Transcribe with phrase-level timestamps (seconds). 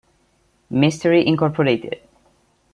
[0.71, 1.99] Mystery Incorporated".